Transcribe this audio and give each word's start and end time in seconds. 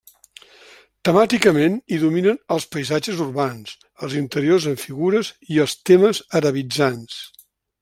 Temàticament 1.09 1.75
hi 1.95 1.99
dominen 2.03 2.39
els 2.55 2.65
paisatges 2.77 3.21
urbans, 3.27 3.75
els 4.07 4.17
interiors 4.23 4.67
amb 4.73 4.83
figures 4.87 5.31
i 5.57 5.63
els 5.67 5.77
temes 5.91 6.25
arabitzants. 6.41 7.23